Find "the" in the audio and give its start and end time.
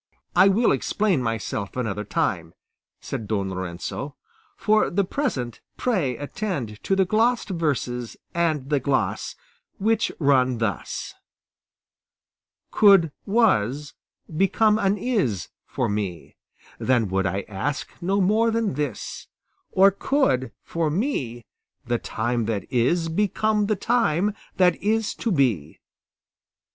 4.89-5.03, 6.95-7.05, 8.71-8.79, 21.85-21.99, 23.67-23.75